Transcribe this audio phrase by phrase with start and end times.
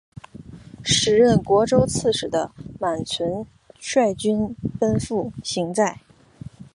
[0.83, 3.45] 时任虢州刺史的满存
[3.79, 5.99] 率军奔赴行在。